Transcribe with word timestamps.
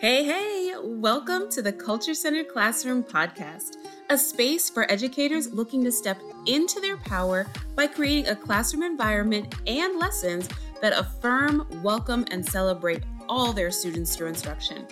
Hey, 0.00 0.22
hey, 0.22 0.74
welcome 0.80 1.50
to 1.50 1.60
the 1.60 1.72
Culture 1.72 2.14
Centered 2.14 2.46
Classroom 2.46 3.02
podcast, 3.02 3.78
a 4.10 4.16
space 4.16 4.70
for 4.70 4.88
educators 4.92 5.52
looking 5.52 5.82
to 5.82 5.90
step 5.90 6.20
into 6.46 6.78
their 6.78 6.98
power 6.98 7.48
by 7.74 7.88
creating 7.88 8.28
a 8.28 8.36
classroom 8.36 8.84
environment 8.84 9.56
and 9.66 9.98
lessons 9.98 10.48
that 10.80 10.96
affirm, 10.96 11.66
welcome, 11.82 12.24
and 12.30 12.46
celebrate 12.46 13.02
all 13.28 13.52
their 13.52 13.72
students 13.72 14.14
through 14.14 14.28
instruction. 14.28 14.86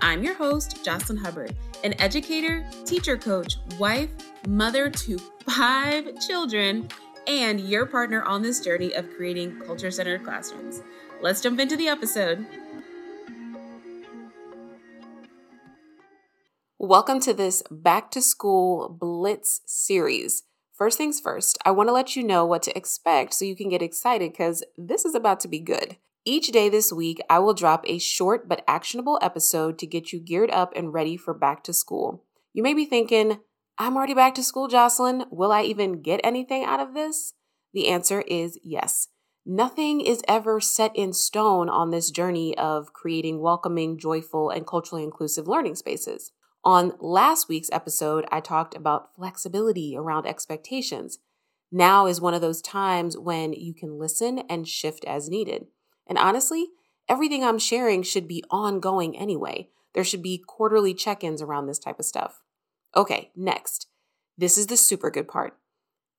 I'm 0.00 0.24
your 0.24 0.34
host, 0.34 0.84
Jocelynn 0.84 1.20
Hubbard, 1.20 1.54
an 1.84 1.94
educator, 2.00 2.68
teacher 2.84 3.16
coach, 3.16 3.58
wife, 3.78 4.10
mother 4.48 4.90
to 4.90 5.18
five 5.48 6.18
children, 6.18 6.88
and 7.28 7.60
your 7.60 7.86
partner 7.86 8.24
on 8.24 8.42
this 8.42 8.58
journey 8.58 8.92
of 8.94 9.08
creating 9.14 9.60
culture 9.60 9.92
centered 9.92 10.24
classrooms. 10.24 10.82
Let's 11.20 11.40
jump 11.40 11.60
into 11.60 11.76
the 11.76 11.86
episode. 11.86 12.44
Welcome 16.80 17.18
to 17.22 17.34
this 17.34 17.64
back 17.72 18.08
to 18.12 18.22
school 18.22 18.88
blitz 18.88 19.62
series. 19.66 20.44
First 20.72 20.96
things 20.96 21.18
first, 21.18 21.58
I 21.64 21.72
want 21.72 21.88
to 21.88 21.92
let 21.92 22.14
you 22.14 22.22
know 22.22 22.46
what 22.46 22.62
to 22.62 22.78
expect 22.78 23.34
so 23.34 23.44
you 23.44 23.56
can 23.56 23.68
get 23.68 23.82
excited 23.82 24.30
because 24.30 24.62
this 24.76 25.04
is 25.04 25.16
about 25.16 25.40
to 25.40 25.48
be 25.48 25.58
good. 25.58 25.96
Each 26.24 26.52
day 26.52 26.68
this 26.68 26.92
week, 26.92 27.20
I 27.28 27.40
will 27.40 27.52
drop 27.52 27.82
a 27.84 27.98
short 27.98 28.48
but 28.48 28.62
actionable 28.68 29.18
episode 29.20 29.76
to 29.80 29.88
get 29.88 30.12
you 30.12 30.20
geared 30.20 30.52
up 30.52 30.72
and 30.76 30.92
ready 30.92 31.16
for 31.16 31.34
back 31.34 31.64
to 31.64 31.72
school. 31.72 32.22
You 32.52 32.62
may 32.62 32.74
be 32.74 32.84
thinking, 32.84 33.40
I'm 33.76 33.96
already 33.96 34.14
back 34.14 34.36
to 34.36 34.44
school, 34.44 34.68
Jocelynn. 34.68 35.26
Will 35.32 35.50
I 35.50 35.64
even 35.64 36.00
get 36.00 36.20
anything 36.22 36.62
out 36.62 36.78
of 36.78 36.94
this? 36.94 37.34
The 37.74 37.88
answer 37.88 38.20
is 38.20 38.56
yes. 38.62 39.08
Nothing 39.44 40.00
is 40.00 40.22
ever 40.28 40.60
set 40.60 40.94
in 40.94 41.12
stone 41.12 41.68
on 41.68 41.90
this 41.90 42.12
journey 42.12 42.56
of 42.56 42.92
creating 42.92 43.40
welcoming, 43.40 43.98
joyful, 43.98 44.50
and 44.50 44.64
culturally 44.64 45.02
inclusive 45.02 45.48
learning 45.48 45.74
spaces. 45.74 46.30
On 46.68 46.92
last 47.00 47.48
week's 47.48 47.70
episode, 47.72 48.26
I 48.30 48.40
talked 48.40 48.76
about 48.76 49.14
flexibility 49.16 49.96
around 49.96 50.26
expectations. 50.26 51.18
Now 51.72 52.04
is 52.04 52.20
one 52.20 52.34
of 52.34 52.42
those 52.42 52.60
times 52.60 53.16
when 53.16 53.54
you 53.54 53.72
can 53.72 53.98
listen 53.98 54.40
and 54.50 54.68
shift 54.68 55.02
as 55.06 55.30
needed. 55.30 55.68
And 56.06 56.18
honestly, 56.18 56.66
everything 57.08 57.42
I'm 57.42 57.58
sharing 57.58 58.02
should 58.02 58.28
be 58.28 58.44
ongoing 58.50 59.16
anyway. 59.16 59.70
There 59.94 60.04
should 60.04 60.22
be 60.22 60.44
quarterly 60.46 60.92
check 60.92 61.24
ins 61.24 61.40
around 61.40 61.68
this 61.68 61.78
type 61.78 61.98
of 61.98 62.04
stuff. 62.04 62.42
Okay, 62.94 63.30
next. 63.34 63.86
This 64.36 64.58
is 64.58 64.66
the 64.66 64.76
super 64.76 65.10
good 65.10 65.26
part. 65.26 65.56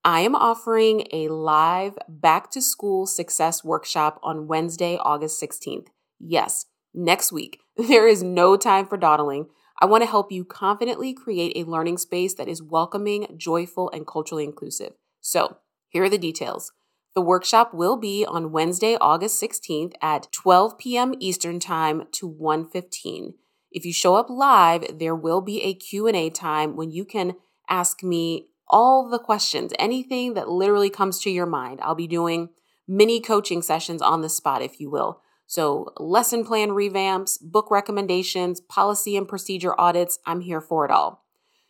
I 0.03 0.21
am 0.21 0.33
offering 0.33 1.05
a 1.13 1.27
live 1.27 1.95
back 2.07 2.49
to 2.53 2.61
school 2.63 3.05
success 3.05 3.63
workshop 3.63 4.19
on 4.23 4.47
Wednesday, 4.47 4.97
August 4.97 5.39
16th. 5.39 5.89
Yes, 6.19 6.65
next 6.91 7.31
week. 7.31 7.59
There 7.77 8.07
is 8.07 8.23
no 8.23 8.57
time 8.57 8.87
for 8.87 8.97
dawdling. 8.97 9.45
I 9.81 9.85
want 9.85 10.03
to 10.03 10.09
help 10.09 10.31
you 10.31 10.43
confidently 10.43 11.13
create 11.13 11.53
a 11.55 11.69
learning 11.69 11.97
space 11.99 12.33
that 12.35 12.47
is 12.47 12.61
welcoming, 12.61 13.27
joyful, 13.37 13.89
and 13.91 14.05
culturally 14.05 14.43
inclusive. 14.43 14.93
So, 15.21 15.57
here 15.87 16.03
are 16.03 16.09
the 16.09 16.17
details. 16.17 16.73
The 17.15 17.21
workshop 17.21 17.73
will 17.73 17.97
be 17.97 18.25
on 18.25 18.51
Wednesday, 18.51 18.97
August 18.99 19.41
16th 19.41 19.93
at 20.01 20.31
12 20.31 20.77
p.m. 20.77 21.13
Eastern 21.19 21.59
Time 21.59 22.03
to 22.13 22.29
1:15. 22.29 23.33
If 23.71 23.85
you 23.85 23.93
show 23.93 24.15
up 24.15 24.29
live, 24.29 24.99
there 24.99 25.15
will 25.15 25.41
be 25.41 25.61
a 25.61 25.73
Q&A 25.73 26.29
time 26.29 26.75
when 26.75 26.91
you 26.91 27.05
can 27.05 27.35
ask 27.69 28.03
me 28.03 28.49
all 28.67 29.09
the 29.09 29.19
questions, 29.19 29.73
anything 29.79 30.33
that 30.33 30.49
literally 30.49 30.89
comes 30.89 31.19
to 31.21 31.29
your 31.29 31.45
mind. 31.45 31.79
I'll 31.81 31.95
be 31.95 32.07
doing 32.07 32.49
mini 32.87 33.19
coaching 33.19 33.61
sessions 33.61 34.01
on 34.01 34.21
the 34.21 34.29
spot 34.29 34.61
if 34.61 34.79
you 34.79 34.89
will. 34.89 35.21
So, 35.49 35.93
lesson 35.97 36.45
plan 36.45 36.69
revamps, 36.69 37.41
book 37.41 37.71
recommendations, 37.71 38.61
policy 38.61 39.17
and 39.17 39.27
procedure 39.27 39.73
audits, 39.81 40.19
I'm 40.23 40.41
here 40.41 40.61
for 40.61 40.85
it 40.85 40.91
all. 40.91 41.25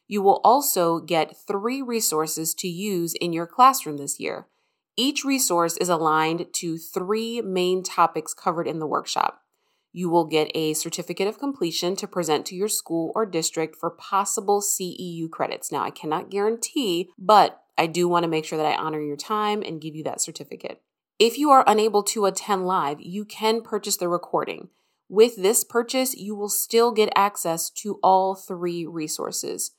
You 0.06 0.22
will 0.22 0.42
also 0.44 1.00
get 1.00 1.38
three 1.38 1.82
resources 1.82 2.54
to 2.56 2.68
use 2.68 3.14
in 3.14 3.32
your 3.32 3.48
classroom 3.48 3.96
this 3.96 4.20
year. 4.20 4.48
Each 4.98 5.24
resource 5.24 5.78
is 5.78 5.88
aligned 5.88 6.48
to 6.56 6.78
three 6.78 7.40
main 7.40 7.82
topics 7.82 8.34
covered 8.34 8.68
in 8.68 8.80
the 8.80 8.86
workshop. 8.86 9.44
You 9.94 10.10
will 10.10 10.26
get 10.26 10.52
a 10.54 10.74
certificate 10.74 11.30
of 11.30 11.40
completion 11.40 11.96
to 11.96 12.08
present 12.08 12.46
to 12.48 12.56
your 12.56 12.68
school 12.68 13.14
or 13.16 13.26
district 13.26 13.78
for 13.78 13.90
possible 13.90 14.60
CEU 14.60 15.30
credits. 15.32 15.72
Now, 15.72 15.84
I 15.84 15.90
cannot 15.90 16.30
guarantee, 16.30 17.12
but 17.18 17.64
I 17.78 17.88
do 17.88 18.10
want 18.10 18.24
to 18.24 18.30
make 18.30 18.44
sure 18.44 18.58
that 18.58 18.68
I 18.68 18.76
honor 18.76 19.00
your 19.00 19.16
time 19.16 19.62
and 19.62 19.80
give 19.80 19.96
you 19.96 20.04
that 20.04 20.20
certificate. 20.20 20.82
If 21.20 21.38
you 21.38 21.50
are 21.50 21.66
unable 21.68 22.02
to 22.04 22.24
attend 22.24 22.66
live, 22.66 23.02
you 23.02 23.26
can 23.26 23.62
purchase 23.62 23.98
the 23.98 24.08
recording. 24.08 24.70
With 25.10 25.36
this 25.36 25.66
purchase, 25.66 26.16
you 26.16 26.34
will 26.34 26.48
still 26.48 26.94
get 26.94 27.12
access 27.14 27.70
to 27.72 28.00
all 28.02 28.36
three 28.36 28.86
resources. 28.86 29.72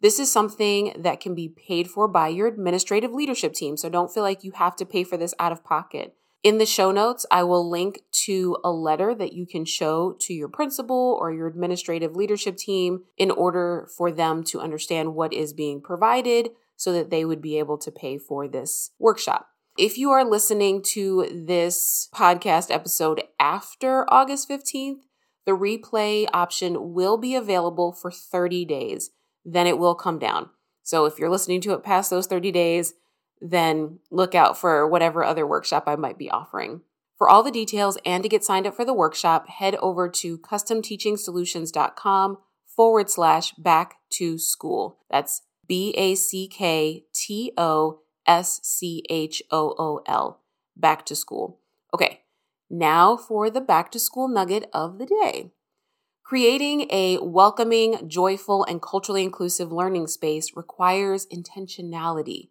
This 0.00 0.18
is 0.18 0.32
something 0.32 0.92
that 0.98 1.20
can 1.20 1.36
be 1.36 1.48
paid 1.48 1.88
for 1.88 2.08
by 2.08 2.28
your 2.28 2.48
administrative 2.48 3.12
leadership 3.12 3.52
team, 3.52 3.76
so 3.76 3.88
don't 3.88 4.12
feel 4.12 4.24
like 4.24 4.42
you 4.42 4.50
have 4.56 4.74
to 4.74 4.84
pay 4.84 5.04
for 5.04 5.16
this 5.16 5.34
out 5.38 5.52
of 5.52 5.62
pocket. 5.62 6.16
In 6.42 6.58
the 6.58 6.66
show 6.66 6.90
notes, 6.90 7.24
I 7.30 7.44
will 7.44 7.70
link 7.70 8.00
to 8.24 8.56
a 8.64 8.72
letter 8.72 9.14
that 9.14 9.32
you 9.32 9.46
can 9.46 9.64
show 9.64 10.16
to 10.18 10.34
your 10.34 10.48
principal 10.48 11.16
or 11.20 11.32
your 11.32 11.46
administrative 11.46 12.16
leadership 12.16 12.56
team 12.56 13.04
in 13.16 13.30
order 13.30 13.88
for 13.96 14.10
them 14.10 14.42
to 14.44 14.60
understand 14.60 15.14
what 15.14 15.32
is 15.32 15.52
being 15.52 15.80
provided 15.80 16.50
so 16.74 16.92
that 16.92 17.10
they 17.10 17.24
would 17.24 17.42
be 17.42 17.56
able 17.60 17.78
to 17.78 17.92
pay 17.92 18.18
for 18.18 18.48
this 18.48 18.90
workshop. 18.98 19.50
If 19.78 19.96
you 19.96 20.10
are 20.10 20.24
listening 20.24 20.82
to 20.94 21.28
this 21.32 22.08
podcast 22.12 22.72
episode 22.72 23.22
after 23.38 24.12
August 24.12 24.48
15th, 24.48 25.02
the 25.46 25.52
replay 25.52 26.26
option 26.34 26.94
will 26.94 27.16
be 27.16 27.36
available 27.36 27.92
for 27.92 28.10
30 28.10 28.64
days. 28.64 29.10
Then 29.44 29.68
it 29.68 29.78
will 29.78 29.94
come 29.94 30.18
down. 30.18 30.50
So 30.82 31.04
if 31.04 31.16
you're 31.16 31.30
listening 31.30 31.60
to 31.60 31.74
it 31.74 31.84
past 31.84 32.10
those 32.10 32.26
30 32.26 32.50
days, 32.50 32.94
then 33.40 34.00
look 34.10 34.34
out 34.34 34.58
for 34.58 34.84
whatever 34.88 35.22
other 35.22 35.46
workshop 35.46 35.84
I 35.86 35.94
might 35.94 36.18
be 36.18 36.28
offering. 36.28 36.80
For 37.16 37.28
all 37.28 37.44
the 37.44 37.52
details 37.52 37.98
and 38.04 38.24
to 38.24 38.28
get 38.28 38.42
signed 38.42 38.66
up 38.66 38.74
for 38.74 38.84
the 38.84 38.92
workshop, 38.92 39.48
head 39.48 39.76
over 39.76 40.08
to 40.08 40.38
customteachingsolutions.com 40.38 42.38
forward 42.66 43.10
slash 43.10 43.52
back 43.52 43.98
to 44.10 44.38
school. 44.38 44.98
That's 45.08 45.42
B 45.68 45.94
A 45.96 46.16
C 46.16 46.48
K 46.48 47.04
T 47.14 47.52
O 47.56 48.00
S 48.28 48.60
C 48.62 49.02
H 49.10 49.42
O 49.50 49.74
O 49.78 50.02
L, 50.06 50.40
back 50.76 51.04
to 51.06 51.16
school. 51.16 51.58
Okay, 51.92 52.20
now 52.70 53.16
for 53.16 53.50
the 53.50 53.60
back 53.60 53.90
to 53.92 53.98
school 53.98 54.28
nugget 54.28 54.68
of 54.72 54.98
the 54.98 55.06
day. 55.06 55.50
Creating 56.22 56.86
a 56.90 57.16
welcoming, 57.22 58.06
joyful, 58.06 58.62
and 58.64 58.82
culturally 58.82 59.24
inclusive 59.24 59.72
learning 59.72 60.06
space 60.06 60.54
requires 60.54 61.26
intentionality. 61.28 62.50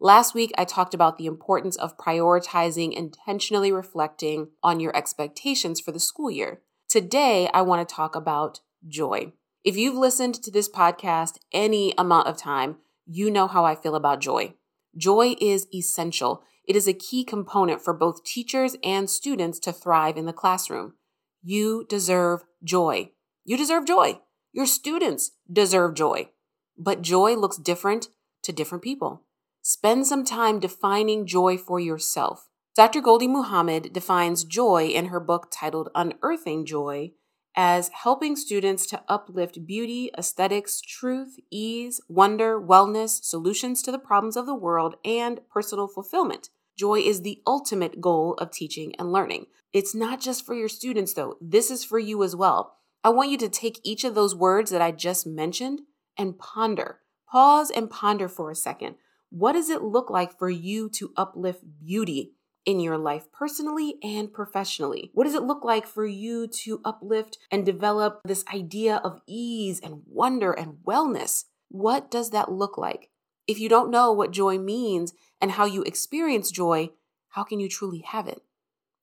Last 0.00 0.34
week, 0.34 0.50
I 0.58 0.64
talked 0.64 0.92
about 0.92 1.18
the 1.18 1.26
importance 1.26 1.76
of 1.76 1.96
prioritizing 1.96 2.92
intentionally 2.92 3.70
reflecting 3.70 4.48
on 4.60 4.80
your 4.80 4.96
expectations 4.96 5.80
for 5.80 5.92
the 5.92 6.00
school 6.00 6.28
year. 6.28 6.62
Today, 6.88 7.48
I 7.54 7.62
want 7.62 7.88
to 7.88 7.94
talk 7.94 8.16
about 8.16 8.58
joy. 8.88 9.32
If 9.62 9.76
you've 9.76 9.94
listened 9.94 10.34
to 10.42 10.50
this 10.50 10.68
podcast 10.68 11.38
any 11.52 11.94
amount 11.96 12.26
of 12.26 12.36
time, 12.36 12.78
you 13.06 13.30
know 13.30 13.46
how 13.46 13.64
I 13.64 13.76
feel 13.76 13.94
about 13.94 14.20
joy. 14.20 14.54
Joy 14.96 15.36
is 15.40 15.66
essential. 15.74 16.42
It 16.64 16.76
is 16.76 16.86
a 16.86 16.92
key 16.92 17.24
component 17.24 17.82
for 17.82 17.92
both 17.92 18.24
teachers 18.24 18.76
and 18.84 19.08
students 19.08 19.58
to 19.60 19.72
thrive 19.72 20.16
in 20.16 20.26
the 20.26 20.32
classroom. 20.32 20.94
You 21.42 21.86
deserve 21.88 22.44
joy. 22.62 23.10
You 23.44 23.56
deserve 23.56 23.86
joy. 23.86 24.20
Your 24.52 24.66
students 24.66 25.32
deserve 25.50 25.94
joy. 25.94 26.28
But 26.76 27.02
joy 27.02 27.34
looks 27.34 27.56
different 27.56 28.08
to 28.42 28.52
different 28.52 28.84
people. 28.84 29.22
Spend 29.62 30.06
some 30.06 30.24
time 30.24 30.60
defining 30.60 31.26
joy 31.26 31.56
for 31.56 31.80
yourself. 31.80 32.48
Dr. 32.74 33.00
Gholdy 33.00 33.28
Muhammad 33.28 33.92
defines 33.92 34.44
joy 34.44 34.86
in 34.86 35.06
her 35.06 35.20
book 35.20 35.48
titled 35.52 35.90
Unearthing 35.94 36.64
Joy 36.64 37.12
as 37.54 37.90
helping 38.02 38.36
students 38.36 38.86
to 38.86 39.02
uplift 39.08 39.66
beauty, 39.66 40.10
aesthetics, 40.16 40.80
truth, 40.80 41.36
ease, 41.50 42.00
wonder, 42.08 42.60
wellness, 42.60 43.22
solutions 43.22 43.82
to 43.82 43.92
the 43.92 43.98
problems 43.98 44.36
of 44.36 44.46
the 44.46 44.54
world, 44.54 44.96
and 45.04 45.40
personal 45.50 45.88
fulfillment. 45.88 46.48
Joy 46.76 47.00
is 47.00 47.22
the 47.22 47.42
ultimate 47.46 48.00
goal 48.00 48.34
of 48.34 48.50
teaching 48.50 48.94
and 48.98 49.12
learning. 49.12 49.46
It's 49.72 49.94
not 49.94 50.20
just 50.20 50.44
for 50.46 50.54
your 50.54 50.68
students, 50.68 51.14
though, 51.14 51.36
this 51.40 51.70
is 51.70 51.84
for 51.84 51.98
you 51.98 52.22
as 52.22 52.34
well. 52.34 52.76
I 53.04 53.10
want 53.10 53.30
you 53.30 53.38
to 53.38 53.48
take 53.48 53.80
each 53.82 54.04
of 54.04 54.14
those 54.14 54.34
words 54.34 54.70
that 54.70 54.80
I 54.80 54.92
just 54.92 55.26
mentioned 55.26 55.80
and 56.16 56.38
ponder. 56.38 57.00
Pause 57.30 57.70
and 57.72 57.90
ponder 57.90 58.28
for 58.28 58.50
a 58.50 58.54
second. 58.54 58.96
What 59.30 59.52
does 59.52 59.70
it 59.70 59.82
look 59.82 60.10
like 60.10 60.38
for 60.38 60.50
you 60.50 60.88
to 60.90 61.12
uplift 61.16 61.64
beauty, 61.82 62.32
in 62.64 62.80
your 62.80 62.98
life 62.98 63.30
personally 63.32 63.96
and 64.02 64.32
professionally? 64.32 65.10
What 65.14 65.24
does 65.24 65.34
it 65.34 65.42
look 65.42 65.64
like 65.64 65.86
for 65.86 66.06
you 66.06 66.46
to 66.46 66.80
uplift 66.84 67.38
and 67.50 67.66
develop 67.66 68.20
this 68.24 68.44
idea 68.52 68.96
of 68.96 69.20
ease 69.26 69.80
and 69.80 70.02
wonder 70.06 70.52
and 70.52 70.78
wellness? 70.86 71.44
What 71.68 72.10
does 72.10 72.30
that 72.30 72.52
look 72.52 72.76
like? 72.76 73.10
If 73.46 73.58
you 73.58 73.68
don't 73.68 73.90
know 73.90 74.12
what 74.12 74.30
joy 74.30 74.58
means 74.58 75.14
and 75.40 75.52
how 75.52 75.64
you 75.64 75.82
experience 75.82 76.50
joy, 76.50 76.90
how 77.30 77.42
can 77.42 77.60
you 77.60 77.68
truly 77.68 78.00
have 78.06 78.28
it? 78.28 78.42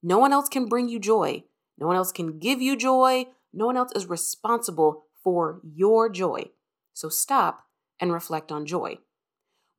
No 0.01 0.17
one 0.17 0.31
else 0.31 0.47
can 0.47 0.67
bring 0.67 0.87
you 0.87 0.99
joy. 0.99 1.43
No 1.77 1.87
one 1.87 1.95
else 1.95 2.11
can 2.11 2.39
give 2.39 2.61
you 2.61 2.75
joy, 2.75 3.25
No 3.53 3.65
one 3.65 3.77
else 3.77 3.91
is 3.95 4.07
responsible 4.07 5.05
for 5.23 5.59
your 5.63 6.09
joy. 6.09 6.51
So 6.93 7.09
stop 7.09 7.65
and 7.99 8.13
reflect 8.13 8.51
on 8.51 8.65
joy. 8.65 8.99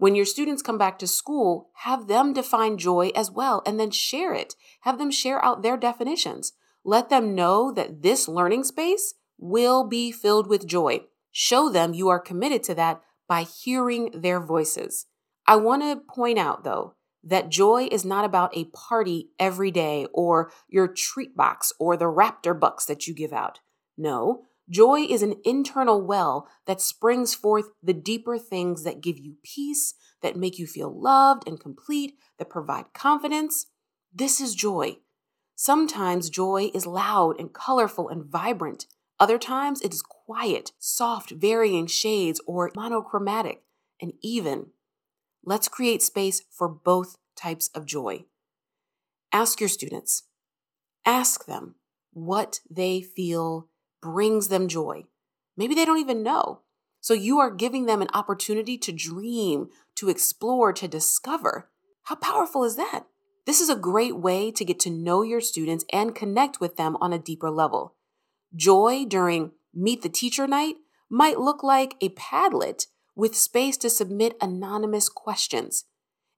When 0.00 0.14
your 0.14 0.24
students 0.24 0.62
come 0.62 0.78
back 0.78 0.98
to 1.00 1.06
school, 1.06 1.68
have 1.80 2.06
them 2.06 2.32
define 2.32 2.78
joy 2.78 3.10
as 3.14 3.30
well 3.30 3.62
and 3.66 3.78
then 3.78 3.90
share 3.90 4.32
it. 4.32 4.56
Have 4.80 4.96
them 4.96 5.10
share 5.10 5.44
out 5.44 5.60
their 5.60 5.76
definitions. 5.76 6.54
Let 6.82 7.10
them 7.10 7.34
know 7.34 7.70
that 7.72 8.00
this 8.00 8.26
learning 8.26 8.64
space 8.64 9.12
will 9.36 9.86
be 9.86 10.10
filled 10.10 10.46
with 10.46 10.66
joy. 10.66 11.00
Show 11.30 11.68
them 11.68 11.92
you 11.92 12.08
are 12.08 12.18
committed 12.18 12.62
to 12.62 12.74
that 12.76 13.02
by 13.28 13.42
hearing 13.42 14.10
their 14.14 14.40
voices. 14.40 15.04
I 15.46 15.56
want 15.56 15.82
to 15.82 15.96
point 15.96 16.38
out, 16.38 16.64
though, 16.64 16.94
that 17.22 17.50
joy 17.50 17.86
is 17.92 18.02
not 18.02 18.24
about 18.24 18.56
a 18.56 18.70
party 18.72 19.28
every 19.38 19.70
day 19.70 20.06
or 20.14 20.50
your 20.66 20.88
treat 20.88 21.36
box 21.36 21.74
or 21.78 21.98
the 21.98 22.06
raptor 22.06 22.58
bucks 22.58 22.86
that 22.86 23.06
you 23.06 23.12
give 23.12 23.34
out. 23.34 23.60
No, 23.98 24.44
Joy 24.70 25.00
is 25.00 25.22
an 25.22 25.34
internal 25.44 26.00
well 26.00 26.48
that 26.66 26.80
springs 26.80 27.34
forth 27.34 27.70
the 27.82 27.92
deeper 27.92 28.38
things 28.38 28.84
that 28.84 29.00
give 29.00 29.18
you 29.18 29.34
peace, 29.42 29.94
that 30.22 30.36
make 30.36 30.58
you 30.58 30.66
feel 30.66 30.90
loved 30.90 31.48
and 31.48 31.58
complete, 31.58 32.14
that 32.38 32.48
provide 32.48 32.92
confidence. 32.94 33.66
This 34.14 34.40
is 34.40 34.54
joy. 34.54 34.98
Sometimes 35.56 36.30
joy 36.30 36.70
is 36.72 36.86
loud 36.86 37.38
and 37.40 37.52
colorful 37.52 38.08
and 38.08 38.24
vibrant. 38.24 38.86
Other 39.18 39.38
times 39.38 39.82
it 39.82 39.92
is 39.92 40.02
quiet, 40.02 40.72
soft, 40.78 41.32
varying 41.32 41.86
shades, 41.86 42.40
or 42.46 42.70
monochromatic 42.76 43.62
and 44.00 44.12
even. 44.22 44.68
Let's 45.44 45.68
create 45.68 46.02
space 46.02 46.42
for 46.48 46.68
both 46.68 47.16
types 47.36 47.70
of 47.74 47.86
joy. 47.86 48.26
Ask 49.32 49.60
your 49.60 49.68
students, 49.68 50.24
ask 51.04 51.46
them 51.46 51.74
what 52.12 52.60
they 52.70 53.02
feel 53.02 53.68
brings 54.00 54.48
them 54.48 54.68
joy. 54.68 55.04
Maybe 55.56 55.74
they 55.74 55.84
don't 55.84 55.98
even 55.98 56.22
know. 56.22 56.60
So 57.00 57.14
you 57.14 57.38
are 57.38 57.50
giving 57.50 57.86
them 57.86 58.02
an 58.02 58.08
opportunity 58.12 58.76
to 58.78 58.92
dream, 58.92 59.68
to 59.96 60.08
explore, 60.08 60.72
to 60.74 60.88
discover. 60.88 61.70
How 62.04 62.16
powerful 62.16 62.64
is 62.64 62.76
that? 62.76 63.04
This 63.46 63.60
is 63.60 63.70
a 63.70 63.76
great 63.76 64.16
way 64.16 64.50
to 64.52 64.64
get 64.64 64.78
to 64.80 64.90
know 64.90 65.22
your 65.22 65.40
students 65.40 65.84
and 65.92 66.14
connect 66.14 66.60
with 66.60 66.76
them 66.76 66.96
on 67.00 67.12
a 67.12 67.18
deeper 67.18 67.50
level. 67.50 67.94
Joy 68.54 69.04
during 69.06 69.52
Meet 69.74 70.02
the 70.02 70.08
Teacher 70.08 70.46
Night 70.46 70.76
might 71.08 71.40
look 71.40 71.62
like 71.62 71.96
a 72.00 72.10
Padlet 72.10 72.86
with 73.16 73.36
space 73.36 73.76
to 73.78 73.90
submit 73.90 74.36
anonymous 74.40 75.08
questions. 75.08 75.84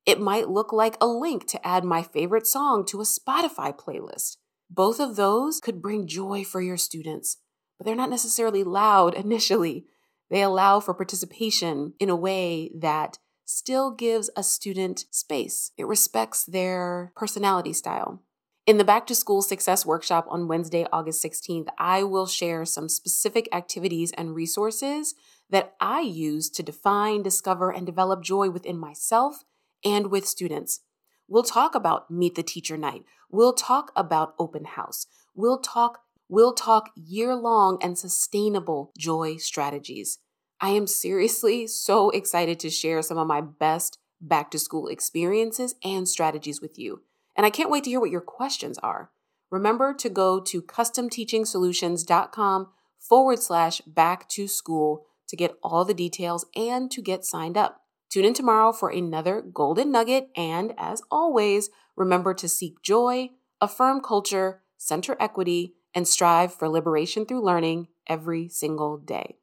It 0.06 0.20
might 0.20 0.48
look 0.48 0.72
like 0.72 0.96
a 1.00 1.06
link 1.06 1.46
to 1.48 1.66
add 1.66 1.84
my 1.84 2.02
favorite 2.02 2.46
song 2.46 2.84
to 2.86 3.00
a 3.00 3.04
Spotify 3.04 3.76
playlist. 3.76 4.36
Both 4.70 5.00
of 5.00 5.16
those 5.16 5.60
could 5.60 5.82
bring 5.82 6.06
joy 6.06 6.44
for 6.44 6.60
your 6.60 6.76
students 6.76 7.36
but 7.82 7.86
they're 7.86 7.96
not 7.96 8.10
necessarily 8.10 8.62
loud 8.62 9.12
initially. 9.24 9.86
They 10.30 10.40
allow 10.40 10.78
for 10.78 10.94
participation 10.94 11.94
in 11.98 12.10
a 12.10 12.16
way 12.16 12.70
that 12.76 13.18
still 13.44 13.90
gives 13.90 14.30
a 14.36 14.44
student 14.44 15.06
space. 15.10 15.72
It 15.76 15.88
respects 15.88 16.44
their 16.44 17.12
personality 17.16 17.72
style. 17.72 18.22
In 18.68 18.78
the 18.78 18.84
Back 18.84 19.08
to 19.08 19.16
School 19.16 19.42
Success 19.42 19.84
Workshop 19.84 20.26
on 20.30 20.46
Wednesday, 20.46 20.86
August 20.92 21.24
16th, 21.24 21.66
I 21.76 22.04
will 22.04 22.28
share 22.28 22.64
some 22.64 22.88
specific 22.88 23.48
activities 23.52 24.12
and 24.12 24.36
resources 24.36 25.16
that 25.50 25.74
I 25.80 26.02
use 26.02 26.48
to 26.50 26.62
define, 26.62 27.24
discover, 27.24 27.72
and 27.72 27.84
develop 27.84 28.22
joy 28.22 28.48
within 28.48 28.78
myself 28.78 29.42
and 29.84 30.06
with 30.06 30.24
students. 30.24 30.82
We'll 31.26 31.42
talk 31.42 31.74
about 31.74 32.12
Meet 32.12 32.36
the 32.36 32.44
Teacher 32.44 32.76
Night. 32.76 33.02
We'll 33.28 33.52
talk 33.52 33.90
about 33.96 34.34
Open 34.38 34.66
House. 34.66 35.08
We'll 35.34 35.58
talk 35.58 36.02
We'll 36.32 36.54
talk 36.54 36.90
year 36.96 37.34
long 37.34 37.76
and 37.82 37.98
sustainable 37.98 38.92
joy 38.96 39.36
strategies. 39.36 40.18
I 40.62 40.70
am 40.70 40.86
seriously 40.86 41.66
so 41.66 42.08
excited 42.08 42.58
to 42.60 42.70
share 42.70 43.02
some 43.02 43.18
of 43.18 43.26
my 43.26 43.42
best 43.42 43.98
back 44.18 44.50
to 44.52 44.58
school 44.58 44.88
experiences 44.88 45.74
and 45.84 46.08
strategies 46.08 46.62
with 46.62 46.78
you. 46.78 47.02
And 47.36 47.44
I 47.44 47.50
can't 47.50 47.68
wait 47.68 47.84
to 47.84 47.90
hear 47.90 48.00
what 48.00 48.10
your 48.10 48.22
questions 48.22 48.78
are. 48.78 49.10
Remember 49.50 49.92
to 49.92 50.08
go 50.08 50.40
to 50.40 50.62
customteachingsolutions.com 50.62 52.68
forward 52.98 53.38
slash 53.38 53.82
back 53.82 54.26
to 54.30 54.48
school 54.48 55.04
to 55.28 55.36
get 55.36 55.58
all 55.62 55.84
the 55.84 55.92
details 55.92 56.46
and 56.56 56.90
to 56.92 57.02
get 57.02 57.26
signed 57.26 57.58
up. 57.58 57.82
Tune 58.08 58.24
in 58.24 58.32
tomorrow 58.32 58.72
for 58.72 58.88
another 58.88 59.42
golden 59.42 59.92
nugget. 59.92 60.30
And 60.34 60.72
as 60.78 61.02
always, 61.10 61.68
remember 61.94 62.32
to 62.32 62.48
seek 62.48 62.80
joy, 62.80 63.32
affirm 63.60 64.00
culture, 64.00 64.62
center 64.78 65.14
equity, 65.20 65.74
and 65.94 66.06
strive 66.06 66.54
for 66.54 66.68
liberation 66.68 67.26
through 67.26 67.44
learning 67.44 67.88
every 68.06 68.48
single 68.48 68.98
day. 68.98 69.36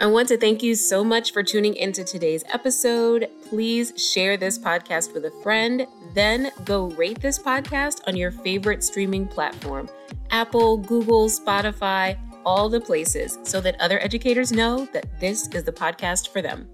I 0.00 0.06
want 0.06 0.28
to 0.28 0.38
thank 0.38 0.62
you 0.62 0.76
so 0.76 1.02
much 1.02 1.32
for 1.32 1.42
tuning 1.42 1.74
into 1.74 2.04
today's 2.04 2.44
episode. 2.52 3.28
Please 3.48 3.92
share 4.00 4.36
this 4.36 4.56
podcast 4.56 5.12
with 5.12 5.24
a 5.24 5.32
friend. 5.42 5.88
Then 6.14 6.52
go 6.64 6.90
rate 6.90 7.20
this 7.20 7.36
podcast 7.36 8.02
on 8.06 8.14
your 8.14 8.30
favorite 8.30 8.84
streaming 8.84 9.26
platform 9.26 9.88
Apple, 10.30 10.76
Google, 10.76 11.28
Spotify, 11.28 12.16
all 12.44 12.68
the 12.68 12.80
places, 12.80 13.38
so 13.42 13.60
that 13.60 13.80
other 13.80 13.98
educators 14.00 14.52
know 14.52 14.86
that 14.92 15.18
this 15.18 15.48
is 15.48 15.64
the 15.64 15.72
podcast 15.72 16.28
for 16.28 16.42
them. 16.42 16.68